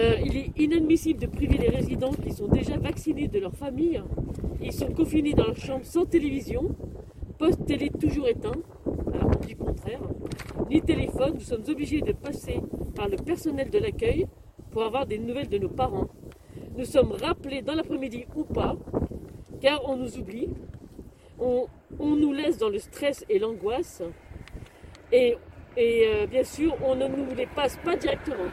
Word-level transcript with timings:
Euh, 0.00 0.16
il 0.24 0.36
est 0.38 0.50
inadmissible 0.56 1.20
de 1.20 1.26
priver 1.26 1.58
les 1.58 1.68
résidents 1.68 2.12
qui 2.12 2.32
sont 2.32 2.48
déjà 2.48 2.78
vaccinés 2.78 3.28
de 3.28 3.38
leur 3.38 3.54
famille. 3.54 4.00
Ils 4.62 4.72
sont 4.72 4.90
confinés 4.92 5.34
dans 5.34 5.44
leur 5.44 5.56
chambre 5.56 5.84
sans 5.84 6.06
télévision, 6.06 6.74
poste 7.36 7.66
télé 7.66 7.90
toujours 7.90 8.26
éteint, 8.28 8.56
alors 9.12 9.36
du 9.46 9.54
contraire, 9.56 10.00
ni 10.70 10.80
téléphone. 10.80 11.34
Nous 11.34 11.40
sommes 11.40 11.64
obligés 11.68 12.00
de 12.00 12.12
passer 12.12 12.60
par 12.94 13.08
le 13.08 13.16
personnel 13.16 13.68
de 13.68 13.78
l'accueil 13.78 14.26
pour 14.70 14.84
avoir 14.84 15.04
des 15.04 15.18
nouvelles 15.18 15.50
de 15.50 15.58
nos 15.58 15.68
parents. 15.68 16.08
Nous 16.78 16.86
sommes 16.86 17.12
rappelés 17.12 17.60
dans 17.60 17.74
l'après-midi 17.74 18.24
ou 18.34 18.44
pas, 18.44 18.76
car 19.60 19.86
on 19.86 19.98
nous 19.98 20.16
oublie, 20.16 20.48
on, 21.38 21.66
on 21.98 22.16
nous 22.16 22.32
laisse 22.32 22.56
dans 22.56 22.70
le 22.70 22.78
stress 22.78 23.26
et 23.28 23.38
l'angoisse, 23.38 24.02
et, 25.12 25.36
euh, 25.76 26.26
bien 26.26 26.44
sûr, 26.44 26.74
on 26.82 26.94
ne 26.94 27.06
nous 27.06 27.34
les 27.36 27.46
passe 27.46 27.76
pas 27.84 27.96
directement 27.96 28.48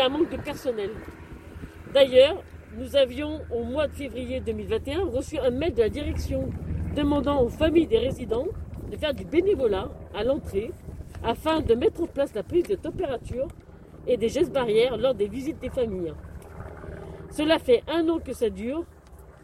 un 0.00 0.08
manque 0.08 0.30
de 0.30 0.36
personnel. 0.36 0.90
D'ailleurs, 1.92 2.42
nous 2.76 2.96
avions 2.96 3.40
au 3.50 3.64
mois 3.64 3.86
de 3.86 3.92
février 3.92 4.40
2021 4.40 5.04
reçu 5.06 5.38
un 5.38 5.50
mail 5.50 5.74
de 5.74 5.80
la 5.80 5.88
direction 5.88 6.50
demandant 6.94 7.42
aux 7.42 7.48
familles 7.48 7.86
des 7.86 7.98
résidents 7.98 8.46
de 8.90 8.96
faire 8.96 9.14
du 9.14 9.24
bénévolat 9.24 9.88
à 10.14 10.24
l'entrée 10.24 10.70
afin 11.24 11.60
de 11.60 11.74
mettre 11.74 12.02
en 12.02 12.06
place 12.06 12.34
la 12.34 12.42
prise 12.42 12.64
de 12.64 12.74
température 12.74 13.48
et 14.06 14.16
des 14.16 14.28
gestes 14.28 14.52
barrières 14.52 14.96
lors 14.96 15.14
des 15.14 15.28
visites 15.28 15.58
des 15.58 15.70
familles. 15.70 16.12
Cela 17.30 17.58
fait 17.58 17.82
un 17.88 18.08
an 18.08 18.18
que 18.18 18.32
ça 18.32 18.50
dure, 18.50 18.84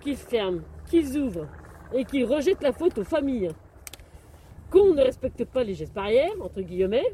qu'ils 0.01 0.17
ferment, 0.17 0.61
qu'ils 0.89 1.17
ouvrent 1.19 1.49
et 1.95 2.05
qu'ils 2.05 2.25
rejettent 2.25 2.63
la 2.63 2.73
faute 2.73 2.99
aux 2.99 3.05
familles. 3.05 3.51
Qu'on 4.71 4.95
ne 4.95 5.03
respecte 5.03 5.45
pas 5.45 5.65
les 5.65 5.75
gestes 5.75 5.95
barrières, 5.95 6.33
entre 6.41 6.63
guillemets, 6.63 7.13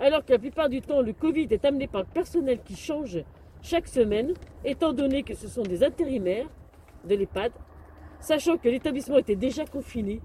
alors 0.00 0.24
que 0.24 0.32
la 0.32 0.38
plupart 0.38 0.70
du 0.70 0.80
temps, 0.80 1.02
le 1.02 1.12
Covid 1.12 1.46
est 1.50 1.64
amené 1.64 1.86
par 1.86 2.00
le 2.00 2.06
personnel 2.06 2.60
qui 2.64 2.74
change 2.74 3.22
chaque 3.62 3.86
semaine, 3.86 4.32
étant 4.64 4.94
donné 4.94 5.22
que 5.22 5.34
ce 5.34 5.46
sont 5.46 5.62
des 5.62 5.84
intérimaires 5.84 6.48
de 7.06 7.14
l'EHPAD, 7.14 7.52
sachant 8.18 8.56
que 8.56 8.68
l'établissement 8.68 9.18
était 9.18 9.36
déjà 9.36 9.66
confiné 9.66 10.20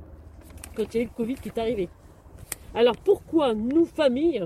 quand 0.76 0.94
il 0.94 0.98
y 0.98 1.00
a 1.00 1.04
eu 1.04 1.08
le 1.08 1.16
Covid 1.16 1.36
qui 1.36 1.50
est 1.50 1.58
arrivé. 1.58 1.90
Alors 2.74 2.96
pourquoi 2.96 3.54
nous, 3.54 3.86
familles, 3.86 4.46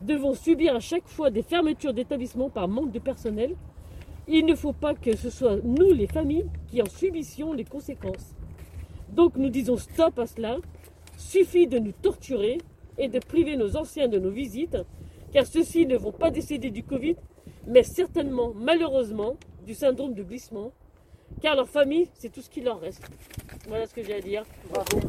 devons 0.00 0.34
subir 0.34 0.74
à 0.74 0.80
chaque 0.80 1.08
fois 1.08 1.30
des 1.30 1.42
fermetures 1.42 1.92
d'établissements 1.92 2.50
par 2.50 2.66
manque 2.66 2.90
de 2.90 2.98
personnel? 2.98 3.54
Il 4.26 4.46
ne 4.46 4.54
faut 4.54 4.72
pas 4.72 4.94
que 4.94 5.14
ce 5.14 5.28
soit 5.28 5.56
nous, 5.62 5.92
les 5.92 6.06
familles, 6.06 6.46
qui 6.68 6.80
en 6.80 6.86
subissions 6.86 7.52
les 7.52 7.64
conséquences. 7.64 8.34
Donc 9.10 9.36
nous 9.36 9.50
disons 9.50 9.76
stop 9.76 10.18
à 10.18 10.26
cela, 10.26 10.56
suffit 11.18 11.66
de 11.66 11.78
nous 11.78 11.92
torturer 11.92 12.58
et 12.98 13.08
de 13.08 13.18
priver 13.18 13.56
nos 13.56 13.76
anciens 13.76 14.08
de 14.08 14.18
nos 14.18 14.30
visites, 14.30 14.76
car 15.32 15.46
ceux-ci 15.46 15.86
ne 15.86 15.96
vont 15.96 16.12
pas 16.12 16.30
décéder 16.30 16.70
du 16.70 16.82
Covid, 16.82 17.16
mais 17.66 17.82
certainement, 17.82 18.52
malheureusement, 18.54 19.36
du 19.66 19.74
syndrome 19.74 20.14
de 20.14 20.22
glissement, 20.22 20.72
car 21.40 21.56
leur 21.56 21.68
famille, 21.68 22.08
c'est 22.14 22.30
tout 22.30 22.42
ce 22.42 22.50
qui 22.50 22.60
leur 22.60 22.80
reste. 22.80 23.02
Voilà 23.68 23.86
ce 23.86 23.94
que 23.94 24.02
j'ai 24.02 24.14
à 24.14 24.20
dire. 24.20 24.44
Bravo. 24.70 25.00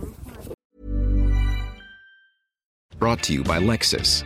Brought 2.99 3.21
to 3.23 3.33
you 3.33 3.43
by 3.43 3.59
Lexus. 3.59 4.25